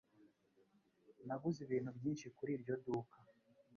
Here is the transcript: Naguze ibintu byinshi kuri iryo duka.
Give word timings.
Naguze 1.27 1.59
ibintu 1.67 1.89
byinshi 1.97 2.25
kuri 2.37 2.51
iryo 2.57 2.75
duka. 2.83 3.17